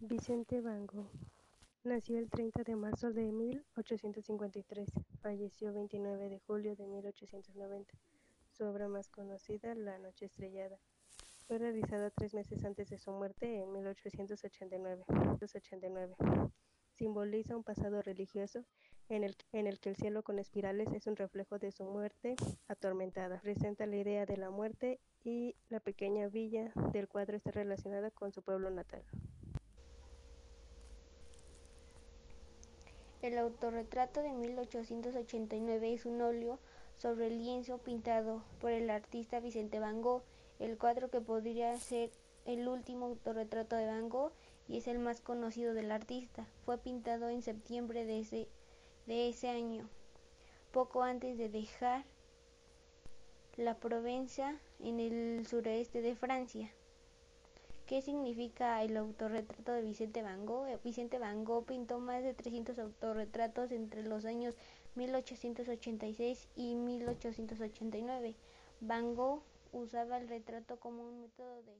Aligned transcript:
Vicente 0.00 0.60
Van 0.60 0.86
Gogh 0.86 1.08
nació 1.84 2.18
el 2.18 2.28
30 2.28 2.64
de 2.64 2.76
marzo 2.76 3.12
de 3.12 3.32
1853, 3.32 4.90
falleció 5.22 5.72
29 5.72 6.28
de 6.28 6.40
julio 6.40 6.76
de 6.76 6.86
1890. 6.86 7.94
Su 8.50 8.64
obra 8.64 8.88
más 8.88 9.08
conocida, 9.08 9.74
La 9.74 9.98
noche 9.98 10.26
estrellada, 10.26 10.78
fue 11.46 11.58
realizada 11.58 12.10
tres 12.10 12.34
meses 12.34 12.64
antes 12.64 12.90
de 12.90 12.98
su 12.98 13.12
muerte 13.12 13.62
en 13.62 13.72
1889. 13.72 15.04
Simboliza 16.92 17.56
un 17.56 17.64
pasado 17.64 18.02
religioso 18.02 18.64
en 19.08 19.24
el, 19.24 19.36
en 19.52 19.66
el 19.66 19.78
que 19.80 19.90
el 19.90 19.96
cielo 19.96 20.22
con 20.22 20.38
espirales 20.38 20.88
es 20.92 21.06
un 21.06 21.16
reflejo 21.16 21.58
de 21.58 21.72
su 21.72 21.84
muerte 21.84 22.36
atormentada. 22.68 23.40
Presenta 23.40 23.86
la 23.86 23.96
idea 23.96 24.26
de 24.26 24.36
la 24.36 24.50
muerte 24.50 25.00
y 25.22 25.56
la 25.68 25.80
pequeña 25.80 26.28
villa 26.28 26.72
del 26.92 27.08
cuadro 27.08 27.36
está 27.36 27.52
relacionada 27.52 28.10
con 28.10 28.32
su 28.32 28.42
pueblo 28.42 28.70
natal. 28.70 29.04
El 33.24 33.38
autorretrato 33.38 34.20
de 34.20 34.32
1889 34.34 35.94
es 35.94 36.04
un 36.04 36.20
óleo 36.20 36.58
sobre 36.98 37.30
lienzo 37.30 37.78
pintado 37.78 38.44
por 38.60 38.70
el 38.70 38.90
artista 38.90 39.40
Vicente 39.40 39.80
Van 39.80 40.02
Gogh, 40.02 40.20
el 40.58 40.76
cuadro 40.76 41.08
que 41.08 41.22
podría 41.22 41.74
ser 41.78 42.10
el 42.44 42.68
último 42.68 43.06
autorretrato 43.06 43.76
de 43.76 43.86
Van 43.86 44.10
Gogh 44.10 44.32
y 44.68 44.76
es 44.76 44.88
el 44.88 44.98
más 44.98 45.22
conocido 45.22 45.72
del 45.72 45.90
artista. 45.90 46.46
Fue 46.66 46.76
pintado 46.76 47.30
en 47.30 47.40
septiembre 47.40 48.04
de 48.04 48.20
ese, 48.20 48.46
de 49.06 49.30
ese 49.30 49.48
año, 49.48 49.88
poco 50.70 51.02
antes 51.02 51.38
de 51.38 51.48
dejar 51.48 52.04
la 53.56 53.78
Provenza 53.78 54.60
en 54.80 55.00
el 55.00 55.46
sureste 55.46 56.02
de 56.02 56.14
Francia. 56.14 56.70
¿Qué 57.86 58.00
significa 58.00 58.82
el 58.82 58.96
autorretrato 58.96 59.72
de 59.72 59.82
Vicente 59.82 60.22
Van 60.22 60.46
Gogh? 60.46 60.66
Vicente 60.82 61.18
Van 61.18 61.44
Gogh 61.44 61.66
pintó 61.66 62.00
más 62.00 62.22
de 62.22 62.32
300 62.32 62.78
autorretratos 62.78 63.72
entre 63.72 64.02
los 64.02 64.24
años 64.24 64.54
1886 64.94 66.48
y 66.56 66.76
1889. 66.76 68.36
Van 68.80 69.14
Gogh 69.14 69.42
usaba 69.72 70.16
el 70.16 70.28
retrato 70.28 70.80
como 70.80 71.06
un 71.06 71.20
método 71.20 71.62
de 71.62 71.74